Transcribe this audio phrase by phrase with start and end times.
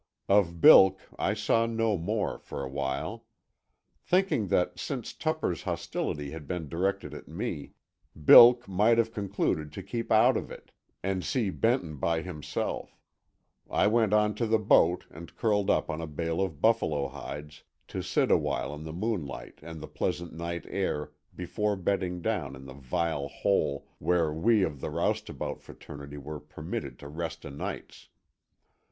[0.27, 3.27] Of Bilk I saw no more, for a while.
[4.03, 7.73] Thinking that since Tupper's hostility had been directed at me,
[8.17, 10.71] Bilk might have concluded to keep out of it,
[11.03, 12.97] and see Benton by himself,
[13.69, 17.61] I went on to the boat and curled up on a bale of buffalo hides,
[17.89, 22.55] to sit a while in the moonlight and the pleasant night air before bedding down
[22.55, 27.49] in the vile hole where we of the roustabout fraternity were permitted to rest o'
[27.49, 28.09] nights.